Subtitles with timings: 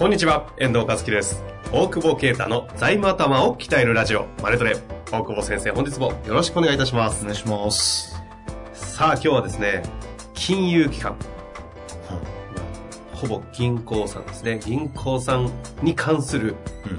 [0.00, 1.44] こんにちは、遠藤和樹です。
[1.70, 4.74] 大久保啓太の財務頭を鍛えるラジオ、マネトレ。
[5.12, 7.20] 大久保先生、本日もよろしくお願いいたします。
[7.20, 8.18] お願いします。
[8.72, 9.82] さあ、今日はですね、
[10.32, 11.16] 金融機関。
[13.12, 14.58] ほぼ銀行さんですね。
[14.64, 16.98] 銀行さんに関するうん。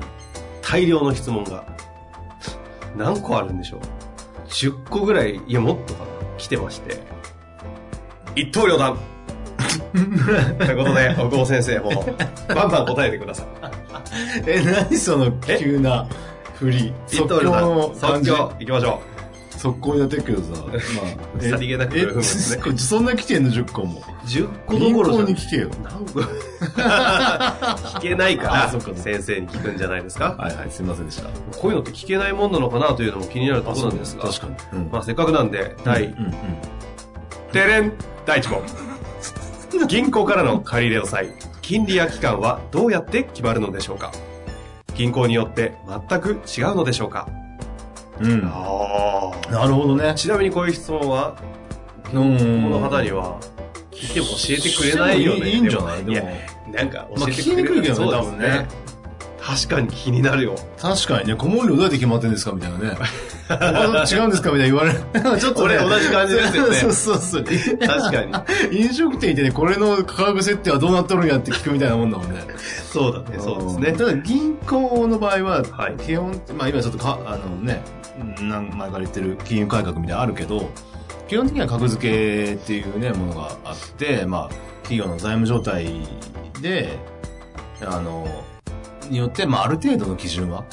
[0.61, 1.65] 大量の質問が
[2.95, 3.79] 何個あるんでしょう
[4.47, 6.05] ?10 個ぐらい、いやもっとかな
[6.37, 6.99] 来てまして。
[8.35, 8.99] 一刀両断
[10.57, 12.05] ということで、大久保先生も
[12.47, 13.45] バンバン答えてください。
[14.47, 16.07] え、何その急な
[16.55, 16.93] 振り。
[17.09, 17.93] 一刀両断。
[17.95, 18.31] 即感じ？
[18.31, 19.01] 興行きましょ
[19.57, 20.63] 速攻にやってるけどさ。
[20.65, 20.71] ま
[21.39, 23.99] あ、 さりげなくえ、踏むんですねそんな来てんの ?10 個も。
[23.99, 24.25] う。
[24.27, 25.69] 10個ど銀ころじゃ行に聞けよ。
[27.95, 30.35] 聞けないから先生に聞くんじゃないですか？
[30.37, 31.29] はいはい、すいませんでした。
[31.57, 34.79] こういうのって聞けないもんなのかなというのも気になるところなんですが確かに。
[34.79, 36.33] うんまあせっかくなんで第うんうん。
[37.53, 37.91] デレン
[38.25, 38.61] 第1問
[39.87, 44.11] 銀行からの借り入れの際金利や期間はどうやって決まるのでしょうか？
[44.95, 45.75] 銀行によって
[46.09, 47.27] 全く違うのでしょうか？
[48.19, 48.41] うん。
[48.45, 50.13] あなるほどね。
[50.15, 51.37] ちなみにこういう質問は
[52.05, 52.69] うこん。
[52.69, 53.39] の方には
[53.91, 55.49] 聞いても教えてくれないよね。
[55.49, 56.03] いいんじゃない？
[56.05, 56.29] でも
[56.73, 58.67] なんかまあ教えてくれる、聞きにくいけどね多分ね。
[59.41, 60.55] 確かに気になるよ。
[60.77, 62.95] 確かにね、顧問料どうやって決まってんですかみたいなね。
[63.51, 64.51] 違うんですか？
[64.51, 65.39] みたいな言われる。
[65.39, 65.77] ちょっとね。
[65.77, 67.43] 俺同じ感じですよねそうそうそう。
[67.43, 72.39] 確かに飲食店行ってね、これの価格設定はどうなっとるんやって聞くみたいなもんだもんね。
[72.91, 77.81] そうだねそうですねただ銀行の場合は、はい基本、まあ今ちょっとか、あのね、
[78.41, 80.69] 何前から言ってる金融改革みたいなのあるけど、
[81.27, 86.01] 基本的には格付けっていうね、ものがあって、まあ、企業の財務状態
[86.61, 86.99] で、
[87.85, 88.27] あの、
[89.09, 90.65] によって、まあある程度の基準は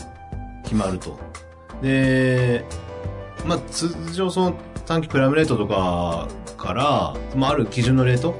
[0.64, 1.18] 決まると。
[1.82, 2.64] で、
[3.44, 4.56] まあ通常その
[4.86, 8.32] 短期プライムレートとかから、まあある基準のレート、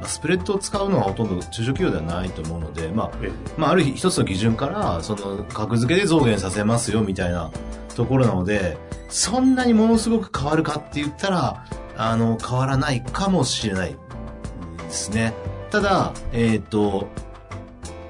[0.00, 3.10] まあ、スプレッドを使うのはほとんど中小企業ではないと思うので、まあ、
[3.58, 7.50] まあ、ある一つの基準から、その、格付けで増減させますよ、みたいな
[7.94, 8.78] ところなので、
[9.10, 15.34] そんなにものすごく変わるかって言ったら、あの、変わらないかもしれないですね。
[15.70, 17.08] ただ、えっ、と、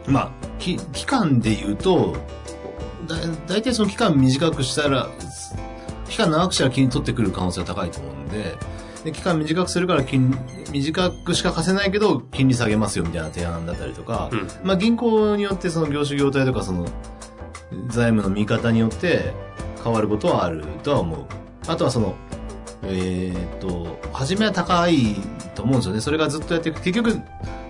[0.07, 2.17] まあ、き期間で言うと、
[3.15, 5.09] だ、大体その期間短くしたら、
[6.09, 8.57] 期間長くしたら金取ってくる可能性が高いと思うんで、
[9.05, 10.37] で、期間短くするから金、
[10.73, 16.87] 短くしか貸せないけど、金利下げますよみたいな提案だったりとか、うんまあ銀行によってその業種業態とかその
[17.89, 19.33] 財務の見方によって
[19.83, 21.25] 変わることはあるとは思う。
[21.67, 22.15] あとはその、
[22.83, 25.17] えーっと、初めは高い
[25.55, 26.01] と思うんですよね。
[26.01, 26.83] それがずっとやっていく。
[26.83, 27.21] 結局、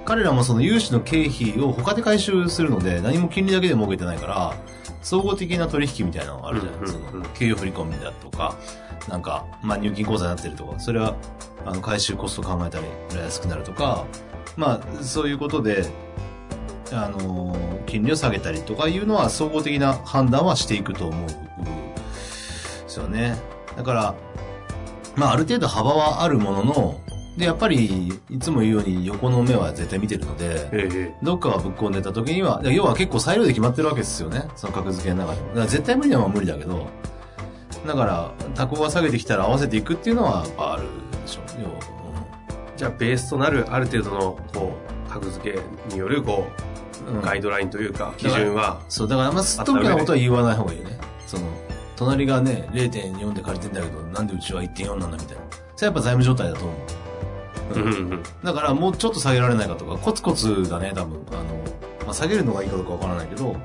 [0.05, 4.55] 彼らもその融資の経費を他で回収するので、何も金利だけで儲けてないから、
[5.03, 7.00] 総合的な取引みたいなのがあるじゃないですか。
[7.34, 8.56] 給与振り込みだとか、
[9.09, 11.15] なんか、まあ入金口座になってるとか、それは、
[11.65, 12.84] あの、回収コスト考えたり、
[13.16, 14.05] 安くなるとか、
[14.56, 15.87] まあ、そういうことで、
[16.93, 21.34] あのー金利を下げたりとかいうのは総合的な判断はしていくと思うんで
[22.87, 23.37] すよね。
[23.77, 24.15] だから、
[25.16, 27.00] まあある程度幅はあるものの、
[27.41, 34.45] で、やっぱり、いつも言うように横の目は絶対見てるので、ええどっかがぶっ込んでた時には、要は結構裁量で決まってるわけですよね。
[34.56, 35.49] その格付けの中でも。
[35.49, 36.87] だから絶対無理なのは無理だけど、
[37.87, 40.83] だから、タコが下げてきたら合わせていくっていうのはやっぱある
[41.23, 41.62] でしょう。
[41.62, 42.01] 要は
[42.77, 44.72] じゃあベースとなるある程度のこ
[45.07, 46.47] う格付けによるこ
[47.07, 50.99] うガイドラインというか基準はそう、だからあんますっとぼけなことは言わない方がいいよね。
[51.27, 51.45] その、
[51.97, 55.43] 隣がね、0.4で借りてんだけど、なんでうちは1.4なんだみたいな。
[55.77, 56.77] それはやっぱ財務状態だと思う。
[57.75, 61.25] うんうんうんだからもうちょっと下げられないかとか、コツコツだね、多分。
[61.31, 61.43] あの、
[62.05, 63.57] まあ、下げるのがいいかどうかわからないけど、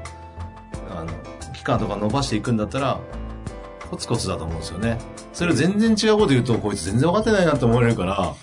[0.89, 1.07] あの、
[1.53, 2.99] 期間とか伸ばしていくんだったら、
[3.89, 4.99] コツコツだと思うんですよね。
[5.33, 8.33] それを全然違うこと言うと、こいつ全然分かってないなって思われるから、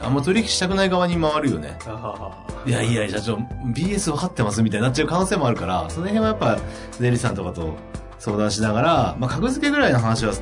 [0.00, 1.78] あんま取引したくない側に回るよね。
[1.86, 3.36] あいやいや、社長、
[3.72, 6.58] BS 分かってますみたいになっちゃう可能性もあるから、その辺はやっぱ、
[6.98, 7.74] 税理士さんとかと
[8.18, 10.32] 相談しながら、まあ、格付けぐらいの話は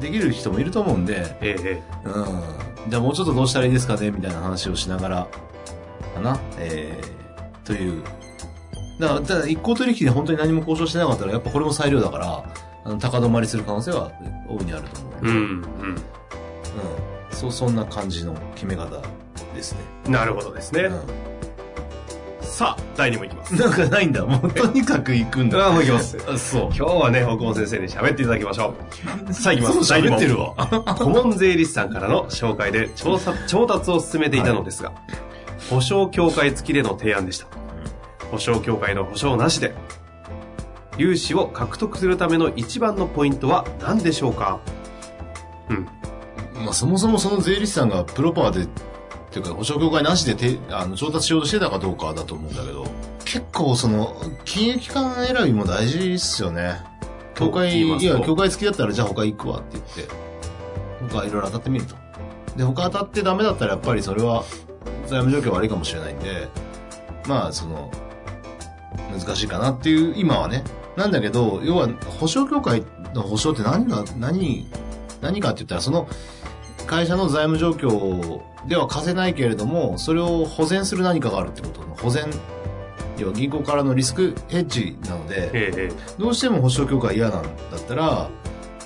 [0.00, 2.67] できる人もいると思うんで、えええうん。
[2.88, 5.28] じゃあもうちょっとどうしたらいいですかねみたいな話をしながら、
[6.18, 6.40] かな。
[6.58, 8.02] えー、という。
[8.98, 12.44] だから、ただ一行取引で本当に何も交渉してなかったら、やっぱこれも裁量だから、
[12.84, 14.10] あの高止まりする可能性は
[14.48, 15.14] 大いにあると思う。
[15.22, 15.64] うん、うん。
[17.30, 19.00] そう、そんな感じの決め方
[19.54, 19.78] ですね。
[20.06, 20.12] うん。
[20.12, 20.82] なるほどですね。
[20.82, 21.27] う
[22.58, 23.54] さあ、第2問いきます。
[23.54, 23.56] ん。
[23.56, 24.26] なんかないんだ。
[24.26, 25.60] もうとにかく行くんだ。
[25.60, 26.18] ああ、もういきます。
[26.28, 26.62] あそう。
[26.74, 28.74] 今日はね、北門先生に喋っていただきましょ
[29.28, 29.30] う。
[29.32, 29.78] さあ、いきます。
[29.78, 30.54] 喋ってるわ。
[30.56, 30.66] わ。
[30.96, 34.90] 顧問税理士さんからの紹介で調査、調達を進めていたのですが、
[35.70, 37.46] 保証協会付きでの提案でした。
[38.32, 39.72] 保証協会の保証なしで、
[40.96, 44.58] 融資を獲得するための一番のポイントは何でしょうか？
[45.70, 45.86] うん。
[46.64, 48.66] まあ、そもそもその税理士さんがプロパーで、
[49.28, 52.86] っていうか、保証協会なしでてあの調達しようとしてたかどうかだと思うんだけど、
[53.24, 56.80] 結構その、金融機関選びも大事っすよね。
[57.34, 60.14] 協会、いや、協会付きだったらじゃあ他行くわって言って、
[61.12, 61.94] 他いろいろ当たってみると。
[62.56, 64.44] で、他当たってダメだったらやっぱりそれは
[65.06, 66.48] 財務状況悪いかもしれないんで、
[67.28, 67.90] まあ、その、
[69.12, 70.64] 難しいかなっていう、今はね。
[70.96, 71.88] なんだけど、要は、
[72.18, 72.82] 保証協会
[73.14, 74.68] の保証って何が、何、
[75.20, 76.08] 何かって言ったら、その、
[76.88, 82.24] 会社の財務状況では貸せないけれども、それを保全する何かがあるってことの保全、
[83.18, 88.30] 要は銀行からのリスクヘッジなので、ええどうしても保証協会嫌なんだったら、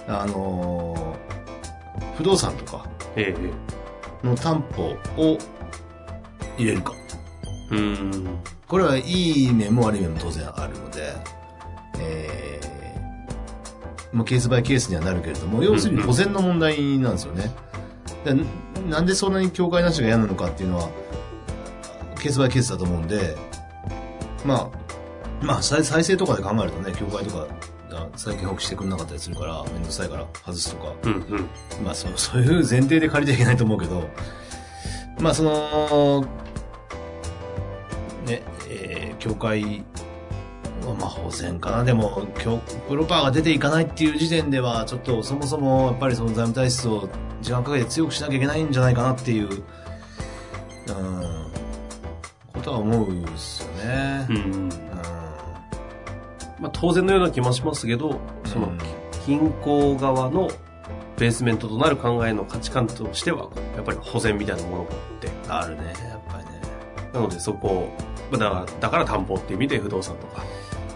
[0.09, 1.33] あのー
[2.17, 3.51] 不動産とかえええ
[4.23, 5.39] えの担保を
[6.59, 6.93] 入れるか。
[7.71, 8.39] うーん。
[8.69, 11.15] これはいい面も悪い面も当然あるので、
[11.99, 17.45] えー、まあケースバイケースにはなるけれども、要するに保全の問題なんですよね。
[17.45, 17.72] で
[18.89, 20.89] なんでそんなに境界なしが嫌なのかっていうのは、
[22.21, 23.37] ケースバイケースだと思うんで、
[24.45, 24.71] ま
[25.41, 27.47] あ、まあ再再生とかで考えるとね、境界とか、
[27.93, 31.49] あ最近放棄してくれなかったりするから、めんどくさいから外すとか、うんうん。
[31.85, 34.09] まあそう、そういう前提で借りちゃいけないと思うけど、
[35.21, 36.27] まあその、
[38.27, 39.85] ね、えー、協会
[40.87, 41.85] はまあ保全かな。
[41.85, 42.59] でも、協
[42.89, 47.09] プロパーが出ていかないっていう時点では、ちょっとそもそもやっぱりその財務体質を
[47.43, 49.63] 時間かけて強くしなきゃいけないんじゃないかなっていう、うん、
[52.53, 54.27] ことは思うんですよね。
[54.31, 54.37] うん。
[54.37, 54.69] うん
[56.61, 58.79] まあ、当然のような気もしますけど、そのうん、
[59.27, 60.49] 銀行側の
[61.19, 64.87] ベースメントとなる考えの価値観としては、やっぱり保全みたいなものっ
[65.21, 66.61] て、あるね、やっぱりね。
[67.13, 67.89] なのでそこ
[68.31, 70.45] だから、だから担保っていう意味で不動産とか。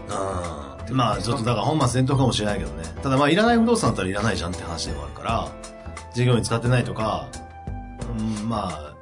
[0.08, 2.84] うんまあちょっとだから本末転倒かもしれないけどね。
[3.02, 5.48] ただまあいらない不動産だったらいらないじゃんって話でもあるから、
[6.16, 7.28] 事業に使ってないとか、
[8.18, 8.94] うん、まあ、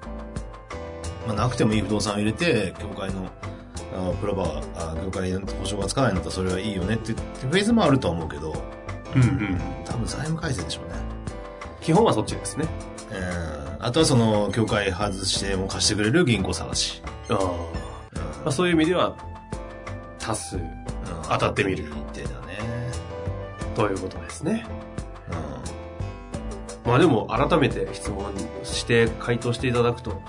[1.29, 3.31] まあなくてもいい不動産を入れて、協会の、
[3.97, 8.53] あプロバー、あ協会の保証がつかないんだったらそれはいいよねってってフェーズもあるとは思うけど、
[9.15, 9.61] うんうん。
[9.85, 10.95] 多分財務改正でしょうね。
[11.81, 12.67] 基本はそっちですね。
[13.13, 13.85] うん。
[13.87, 17.01] あとはその、協会外しても貸してくれる銀行探し。
[17.29, 17.39] ああ。
[17.39, 19.15] まあ、そういう意味では、
[20.19, 20.85] 多数うん
[21.29, 22.59] 当たってみる一定だね。
[23.77, 24.67] ということですね。
[26.85, 28.33] うまあでも、改めて質問
[28.63, 30.21] して回答していただくと、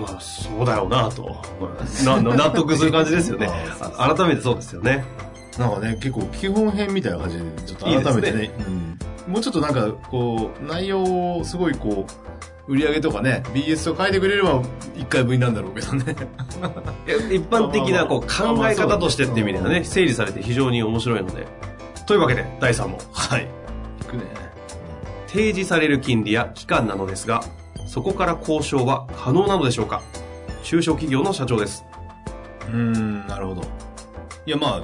[0.00, 1.36] まあ、そうだよなと、
[2.04, 3.50] なな 納得する感じですよね
[3.96, 5.04] 改めてそうですよね。
[5.58, 5.60] ん。
[5.60, 8.50] なんかね、結構基本編みたいな感じで、ちょっと改めてね、
[9.26, 11.02] うん、もうちょっとなんか、こう、内容
[11.38, 14.62] をすごいこう、売り上げとかね、BS を書いてくれれば
[14.96, 16.16] 一回分になるんだろうけどね。
[17.34, 21.48] 一般的なこう考え方としてっていう意味ではね、整理されて非常に面白いので。
[22.06, 22.98] というわけで、第3問。
[23.12, 23.48] はい。
[24.00, 24.22] いくね。
[25.32, 27.42] 提示される金利や期間なのですが、
[27.86, 30.02] そこから交渉は可能なのでしょうか？
[30.62, 31.84] 中小企業の社長です。
[32.68, 33.62] うーん、なるほど。
[34.46, 34.82] いや、まあ、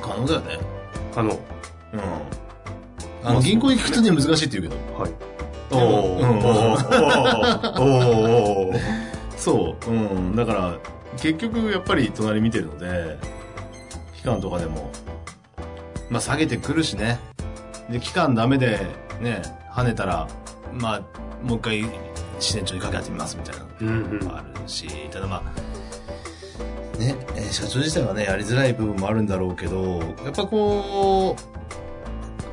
[0.00, 0.58] 可能だよね。
[1.14, 1.38] あの、
[1.92, 2.00] うん。
[3.22, 4.98] あの、銀行に聞くとね、難しいって言うけど。
[4.98, 5.10] はい。
[5.72, 7.90] おーおー
[8.70, 8.78] おー
[9.36, 9.90] そう。
[9.90, 10.34] うん。
[10.36, 10.78] だから、
[11.16, 13.18] 結局、やっぱり隣見てるので、
[14.16, 14.90] 期間とかでも、
[16.08, 17.18] まあ、下げてくるしね。
[17.90, 18.86] で、期間ダメで、
[19.20, 20.28] ね、跳ねたら、
[20.72, 21.00] まあ、
[21.46, 21.84] もう一回、
[22.38, 24.18] 支店長にかけてみますみたいなうんうん。
[24.20, 25.42] のもあるし、ただま
[26.96, 31.36] あ、ね、えー社長自体はね、やりづらい部分もあるんだろうけど、やっぱこ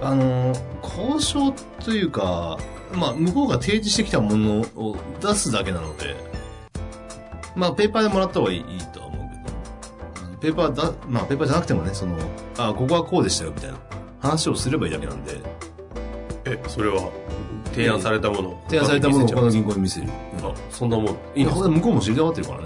[0.02, 1.52] う、あの、交渉
[1.84, 2.58] というか、
[2.94, 6.16] まあ、向こうが提示してきたものを出すだけなので、
[7.56, 12.16] まあ、ペーパーでもらった方がいいいいとは思うけど、ペーパーだ、まあ、ペーパーじゃなくてもね、その、
[12.58, 13.78] あ、ここはこうでしたよ、みたいな
[14.20, 15.42] 話をすればいいだけなんで、
[16.52, 17.10] え、それは、
[17.74, 18.62] 提案されたものを。
[18.68, 20.08] 提案されたものを他の銀行に見せる。
[20.44, 21.06] ゃうあ、そんなもん。
[21.36, 22.66] いいや、向こうも知りたがってるからね。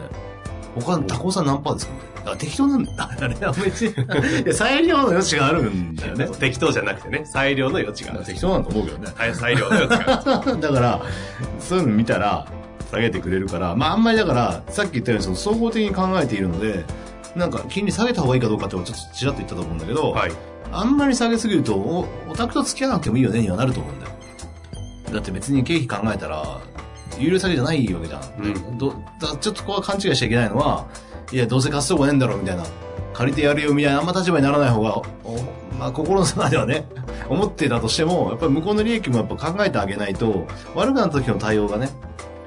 [0.75, 1.93] 他の、タコさん何パーですか？
[1.93, 1.99] ね。
[2.33, 3.09] あ、適当なんだ。
[3.19, 6.27] あれ、あんまり、いや、裁量の余地があるんだよね。
[6.39, 8.25] 適当じゃなくてね、裁量の余地がある。
[8.25, 9.11] 適当なんと思うけどね。
[9.15, 10.61] はい裁量の余地がある。
[10.61, 11.01] だから、
[11.59, 12.47] そういうの見たら、
[12.91, 16.85] 下げてくれるから、まああんまりだから、さっき言ったようにその総合的に考えているので、
[17.35, 20.31] なんか金利下げた方がいいかどうかってちょっとちらっと言ったと思うんだけど、はい。
[20.71, 24.11] あんまり下げすぎると、おオタクと付き合わなくてもいいよねにはなると思うんだよ。
[25.13, 26.61] だって別に経費考えたら、
[27.19, 28.21] 有料詐欺じゃないわけじゃん。
[28.43, 30.87] うんどだちょっとここは勘違いしちゃいけないのは、
[31.31, 32.63] いや、どうせ貸すとこねえんだろ、みたいな。
[33.13, 35.35] 借りてやるよ、みたいな、あんま立場にならない方が、お
[35.77, 36.87] まあ、心の中ではね、
[37.29, 41.89] 思ってたとしても、やっぱり向こうの利益もやっぱ考えてあげないと、悪くなった時の対応がね、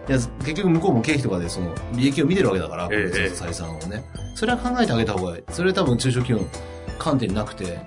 [0.08, 4.04] いや、結局向こうも経費とかでその利益を見てるわけだから、ええ採算をね。
[4.34, 5.42] それは考えてあげた方がいい。
[5.50, 6.50] それは多分中小企業の
[6.98, 7.78] 観点になくて、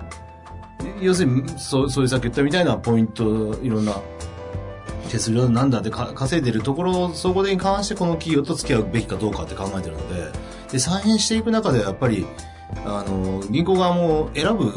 [1.00, 3.94] 要するに、そう、そういうさっき言ったみたいなポイント、いろんな、
[5.08, 10.30] 手数料なんだってか稼いでるところ、そこに関してこの企業と付き合うべきかどうかって考えてるので、
[10.72, 12.26] で、再編していく中でやっぱり、
[12.84, 14.72] あの、銀行側も選ぶ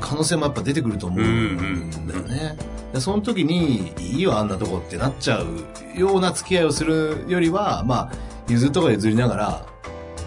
[0.00, 2.56] 可能性もやっぱ出てくると思うんだよね。
[2.92, 8.12] でその時に、いいよ、あんなとこってなっちゃうような付き合いをするよりは、まあ、
[8.48, 9.66] 譲るとか譲りながら、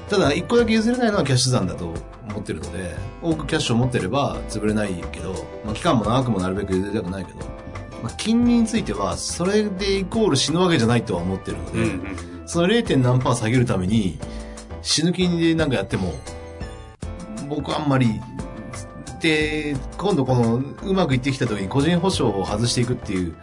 [0.10, 1.94] ただ、一個だけ譲れないのはキャッシュ残だと
[2.30, 5.34] 思ってるので、多くキャッシュを持ってれば潰れないけど、
[5.66, 7.40] まあ、期間も長くもなるべく譲りたくないけど、
[8.02, 12.00] まあ、金利については、それでイコール死ぬわけじゃないとは思ってるので、
[12.46, 12.98] その 0.
[12.98, 14.18] 何パー下げるために、
[14.82, 16.14] 死ぬ気でなんかやっても、
[17.50, 18.22] 僕はあんまり、
[19.20, 23.36] で、今度この、うまくいってきた時に個人保証を外していくっていう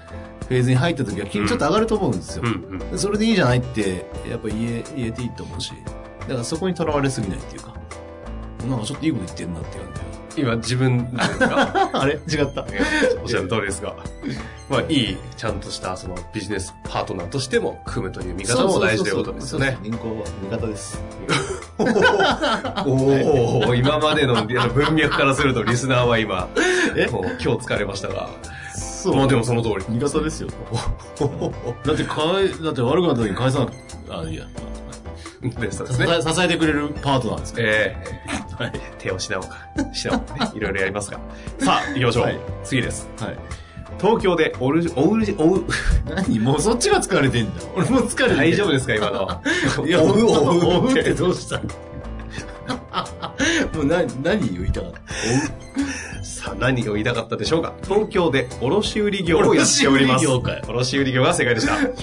[0.49, 2.43] フェーズに入った時は金利ちょっと上がると思うんですよ。
[2.47, 2.99] うんうん。
[2.99, 5.73] それでいいじゃないって、やっぱ言え、言えていいと思うし、
[6.21, 7.75] だからそこにとらわれすぎないっていうか、
[8.69, 9.87] なんかちょっといいこと言ってんなって感
[10.37, 11.91] 今自分ですか？
[11.93, 11.97] じ。
[11.99, 12.13] あれ？
[12.15, 12.67] 違った。
[13.23, 13.95] おっしゃる通りですが。
[14.69, 19.79] まあ、いい、ちゃんとした、その、ビジネスパートナーとしても、組むという見方も大事ということですよね。
[19.83, 21.01] 銀行は味方です。
[22.87, 26.49] おお今までの文脈からすると、リスナーは今、
[26.97, 27.07] え？
[27.07, 28.29] もう今日疲れましたが、
[28.75, 29.77] そまあでもその通り。
[29.89, 30.49] 味方ですよ。
[31.85, 33.73] だって、かえ、だって悪くなった時に返さなく
[34.11, 34.45] あ、いいや。
[35.47, 37.69] 支えてくれるパートナーですから。
[37.69, 37.97] え
[38.43, 38.73] えはい。
[38.99, 39.57] 手をしなおか、
[39.93, 41.19] しなおかね、いろいろやりますが。
[41.61, 42.25] さあ、行きましょう。
[42.25, 43.09] はい次です。
[43.21, 43.39] はい。
[44.01, 45.65] 東京でオルジ、オルジ、オウ、
[46.15, 46.39] 何？
[46.41, 47.63] もうそっちが疲れてんだ。
[47.75, 49.87] 俺も疲れてんだ大丈夫ですか今の？
[49.87, 51.61] いや、おうおうおうっっててどうした？
[53.75, 56.25] もうな、何言いたかった？
[56.25, 57.73] さあ、何を言いたかったでしょうか？
[57.85, 60.27] 東京で卸売業をやっております。
[60.27, 61.75] 卸売業かい卸売業が正解でした。
[61.75, 61.95] はい。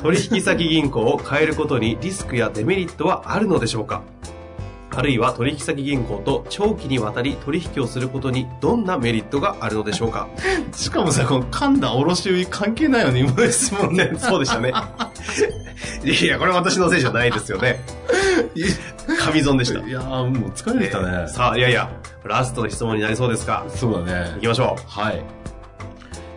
[0.00, 4.02] 取引先銀行を変えることにリスクやデメリットはあるのでしょうか？
[4.96, 10.28] あるいは取引先銀行と長期にわたり取引をすることにどんなメリットがあるのでしょうか？
[10.72, 14.12] しかもさ、この噛んだ卸売関係ないよね、今ですもんね。
[14.18, 14.72] そうでしたね。
[16.04, 17.80] いや、これ私のせいじゃないですよね。
[19.18, 19.80] 神損でした。
[19.80, 21.28] いやーもう疲れてたね。
[21.28, 21.90] さあ、いやいや、
[22.24, 23.64] ラストの質問になりそうですか？
[23.68, 24.40] そうだね行。
[24.40, 25.22] きましょはい。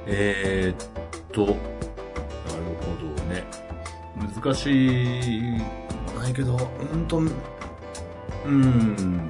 [0.05, 0.87] えー、っ
[1.31, 3.43] と、なるほどね。
[4.43, 5.41] 難しい、
[6.19, 6.57] ないけど、
[6.93, 7.21] うんと、
[8.47, 9.29] うん、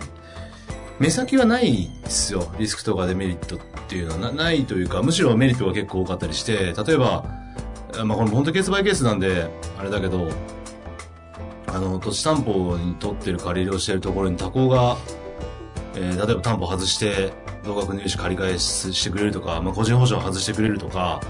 [1.00, 2.54] 目先はないですよ。
[2.60, 7.26] リスクとかデメリットっていうのはないというか、むしろメリットが結構多かったりして、例えば、
[8.06, 10.30] まあこれ本当ケースバイケースなんで、あれだけど、
[11.68, 14.98] あの、土地担保に取ってる借り入れをしてるところに他行が、
[15.96, 17.34] えー例えば担保外して、
[17.64, 21.22] 同額入手借り返ししてくれるとか、まあ、個人保証外してくれるとか、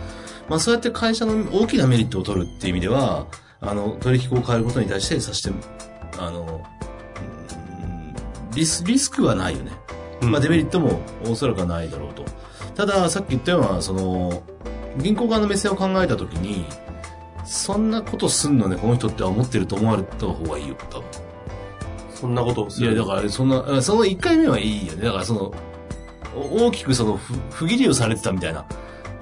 [0.49, 3.27] まあ、そうやって会社の大きなメリットを取るっていう意味では、
[3.59, 5.51] あの、取引を変えることに対してさして、
[6.19, 6.63] あの、
[8.57, 9.71] リス、リスクはないよね。
[10.21, 12.25] うんまあ、デメリットもおそらくはないだろうと。
[12.75, 14.43] ただ、さっき言ったような、その、
[14.97, 16.65] 銀行側の目線を考えたときに、
[17.45, 21.01] そんなことすんのね、この人って思ってると思われた方がいいよ、多分。
[21.01, 21.03] う。
[22.13, 22.93] そんなことをする。
[22.93, 25.05] いや、だから、そんな、あその1回目はいいよね。
[25.05, 25.53] だから、その、
[26.35, 28.65] お大きくその、不不義理をされてたみたいな、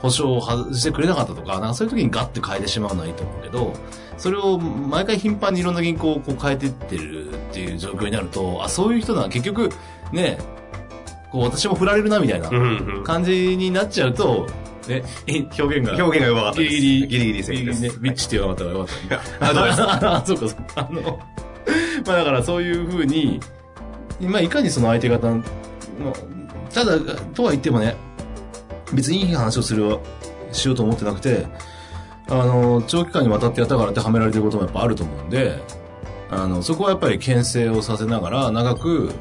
[0.06, 3.74] 保証を外してくれなかったとか、なんかそういう時にガッて変えてしまうのはいいと思うけど、
[4.18, 9.70] それを毎回頻繁にいろんな銀行をこう変えてってるっていう状況になると、あ、そういう人だ、結局、
[10.12, 10.38] ね、
[11.32, 12.50] こう私も振られるなみたいな。
[13.04, 14.48] 感じになっちゃうと、
[14.88, 15.04] ね、
[15.60, 15.96] 表現が。
[15.96, 16.76] 表現が弱かったです。
[16.76, 17.82] ギリギリ、ギリギリセーフです。
[17.82, 19.50] ね、ビッチって言わなかったらよかった。
[19.50, 20.88] あ、どうですあ、そうか、そうか。
[20.88, 21.20] あの、
[22.06, 23.40] まあだからそういうふうに、
[24.22, 26.14] まあいかにその相手方の、まあ
[26.74, 27.00] ただ、
[27.34, 27.96] とは言ってもね、
[28.94, 30.00] 別にいい話をする、
[30.52, 31.48] しようと思ってなくて、
[32.28, 35.62] あの、長期間にわたってやったからってはめられてることもやっぱあると思うんで、
[36.30, 39.12] あの、そこはやっぱり牽制をさせながら、長く、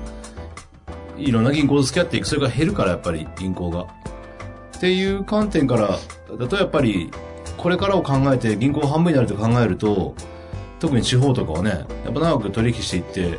[1.16, 2.26] いろんな銀行と付き合っていく。
[2.26, 3.82] それが減るから、やっぱり銀行が。
[3.82, 5.98] っていう観点から、
[6.38, 7.10] だとやっぱり、
[7.56, 10.14] これからを考えて銀行半分になると考えると、
[10.80, 13.38] 特に地方とかはね、やっぱ長く取引していって、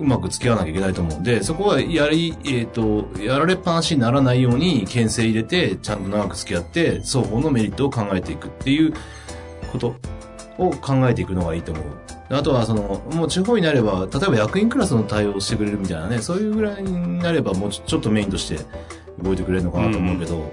[0.00, 1.18] うまく付き合わなきゃいけないと思う。
[1.20, 8.94] んで、そこはやり、えっ、と、やられっぱなしにならないように、牽制入れて、ちゃんと長く付き合って、双方のメリットを考えていくっていう
[9.70, 9.94] こと
[10.58, 11.84] を考えていくのがいいと思う。
[12.30, 18.64] あとは、その、もう地方になれば、例えば役員クラスの対応をしてくれるみたいなね、そういうぐらいになれば、もうちょっとメインとして
[19.22, 20.50] 動いてくれるのかなと思うけど、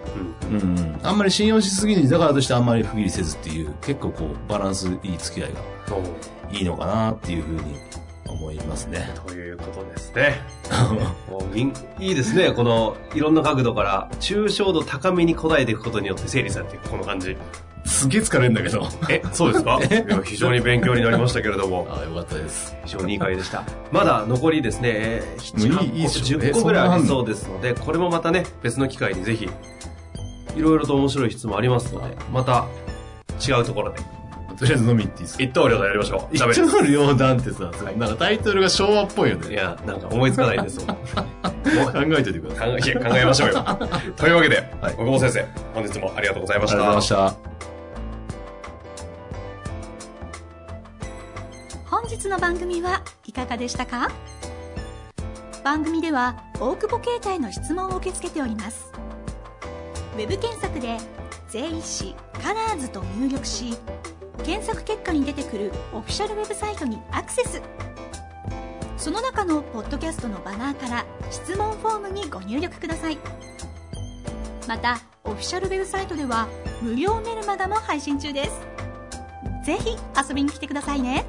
[0.50, 5.62] うんうん、うん、あんまり信用しすぎに、だからとしてあんまり不義理せずっていう、結構こう、バランスいい付き合いが
[6.52, 7.76] いいのかなっていうふうに
[8.30, 9.10] 思いますね。
[9.26, 10.42] ということですね。
[11.30, 12.52] もういいですね。
[12.52, 17.36] この、いろんな角度から、抽象度高めに答えていくことによって整理されていく、この感じ。
[17.86, 18.86] すげえ疲れるんだけど。
[19.10, 19.80] え、そうですか？
[19.84, 21.88] いや非常に勉強になりましたけれども。
[21.90, 22.76] ああ、よかったです。
[22.86, 23.64] 非常にいい回でした。
[23.94, 29.50] まだ残りですね、えー7、もういいいいっしょ8個、10個ぐらいありそうですので、これもまたね、別の機会にぜひ、
[30.58, 32.66] いろいろと面白い質問ありますので、また
[33.48, 34.00] 違うところで、
[34.58, 35.44] とりあえず飲み行っていいですか？
[35.44, 36.36] 一刀両断やりましょう。
[36.36, 39.52] 一喋る丁の両断ってさ、なんかタイトルが昭和っぽいよね。
[39.52, 40.96] いや、なんか思いつかないんですもん。
[40.98, 41.02] 考
[42.18, 42.70] えといてください。
[42.72, 43.66] 考えいや考えましょうよ。
[44.18, 47.30] というわけで、はい小久保先生、本日もありがとうございましありがとうございたま。
[47.30, 47.58] した。
[51.90, 54.10] 本日の番組はいかがでしたか？
[55.64, 58.90] 番組では大久保携帯の質問を受け付けております
[60.16, 60.98] ウェブ検索で
[61.50, 63.78] 「税理士カラーズと入力し
[64.44, 67.62] 検索結果に出てくるオフィシャルウェブサイトにアクセス。
[68.98, 73.18] その中のポッドキャストのバナーから質問フォームにご入力ください。
[74.68, 76.48] またオフィシャルウェブサイトでは
[76.82, 78.68] 無料メルマガも配信中です。
[79.66, 79.98] 是非
[80.30, 81.26] 遊びに来てくださいね。